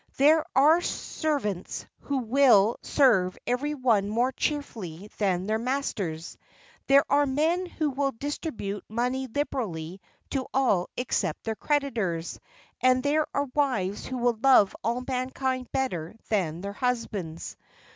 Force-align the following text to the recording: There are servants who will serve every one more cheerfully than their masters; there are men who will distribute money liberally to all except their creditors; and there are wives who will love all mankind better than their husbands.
There 0.17 0.43
are 0.55 0.81
servants 0.81 1.85
who 1.99 2.21
will 2.23 2.77
serve 2.81 3.37
every 3.45 3.75
one 3.75 4.09
more 4.09 4.31
cheerfully 4.31 5.11
than 5.19 5.45
their 5.45 5.59
masters; 5.59 6.39
there 6.87 7.05
are 7.07 7.27
men 7.27 7.67
who 7.67 7.91
will 7.91 8.11
distribute 8.11 8.83
money 8.89 9.27
liberally 9.27 10.01
to 10.31 10.47
all 10.55 10.89
except 10.97 11.43
their 11.43 11.53
creditors; 11.55 12.39
and 12.81 13.03
there 13.03 13.27
are 13.35 13.45
wives 13.53 14.03
who 14.07 14.17
will 14.17 14.39
love 14.41 14.75
all 14.83 15.03
mankind 15.07 15.71
better 15.71 16.15
than 16.29 16.61
their 16.61 16.73
husbands. 16.73 17.55